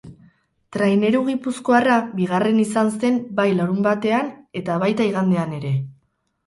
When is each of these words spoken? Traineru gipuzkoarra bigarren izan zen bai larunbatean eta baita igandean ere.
Traineru 0.77 1.21
gipuzkoarra 1.27 1.97
bigarren 2.21 2.63
izan 2.65 2.91
zen 3.05 3.23
bai 3.41 3.49
larunbatean 3.61 4.35
eta 4.63 4.81
baita 4.87 5.11
igandean 5.15 5.57
ere. 5.63 5.79